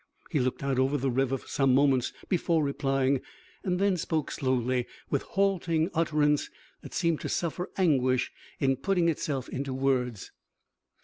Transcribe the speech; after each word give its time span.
He 0.31 0.39
looked 0.39 0.63
out 0.63 0.79
over 0.79 0.97
the 0.97 1.11
river 1.11 1.37
for 1.37 1.47
some 1.47 1.75
moments 1.75 2.11
before 2.27 2.63
replying 2.63 3.21
and 3.63 3.77
then 3.77 3.97
spoke 3.97 4.31
slowly, 4.31 4.87
with 5.11 5.21
halting 5.21 5.91
utterance 5.93 6.49
that 6.81 6.95
seemed 6.95 7.21
to 7.21 7.29
suffer 7.29 7.69
anguish 7.77 8.31
in 8.59 8.77
putting 8.77 9.09
itself 9.09 9.47
into 9.47 9.75
words. 9.75 10.31